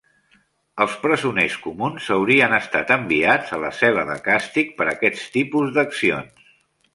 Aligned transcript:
Els 0.85 0.93
presoners 1.01 1.57
comuns 1.65 2.07
haurien 2.15 2.55
estat 2.57 2.93
enviats 2.95 3.53
a 3.59 3.59
la 3.65 3.71
cel·la 3.81 4.07
de 4.09 4.17
càstig 4.29 4.73
per 4.81 4.89
aquest 4.95 5.29
tipus 5.37 5.71
d'accions. 5.77 6.51